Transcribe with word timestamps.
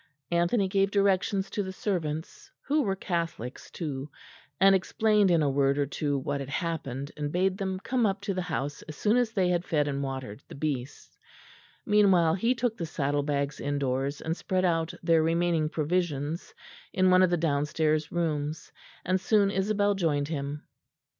Anthony 0.31 0.67
gave 0.67 0.89
directions 0.89 1.51
to 1.51 1.61
the 1.61 1.71
servants, 1.71 2.49
who 2.65 2.81
were 2.81 2.95
Catholics 2.95 3.69
too, 3.69 4.09
and 4.59 4.73
explained 4.73 5.29
in 5.29 5.43
a 5.43 5.49
word 5.51 5.77
or 5.77 5.85
two 5.85 6.17
what 6.17 6.39
had 6.39 6.49
happened; 6.49 7.11
and 7.15 7.31
bade 7.31 7.55
them 7.59 7.79
come 7.79 8.07
up 8.07 8.19
to 8.21 8.33
the 8.33 8.41
house 8.41 8.81
as 8.81 8.95
soon 8.95 9.15
as 9.15 9.31
they 9.31 9.49
had 9.49 9.63
fed 9.63 9.87
and 9.87 10.01
watered 10.01 10.41
the 10.47 10.55
beasts; 10.55 11.19
meanwhile 11.85 12.33
he 12.33 12.55
took 12.55 12.77
the 12.77 12.85
saddle 12.87 13.21
bags 13.21 13.59
indoors 13.59 14.21
and 14.21 14.35
spread 14.35 14.65
out 14.65 14.91
their 15.03 15.21
remaining 15.21 15.69
provisions 15.69 16.55
in 16.91 17.11
one 17.11 17.21
of 17.21 17.29
the 17.29 17.37
downstairs 17.37 18.11
rooms; 18.11 18.71
and 19.05 19.21
soon 19.21 19.51
Isabel 19.51 19.93
joined 19.93 20.29
him. 20.29 20.63